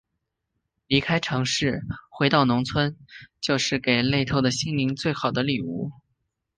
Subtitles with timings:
[0.87, 2.97] 离开城市，回到农村，
[3.39, 5.91] 就是给累透的心灵最好的礼物。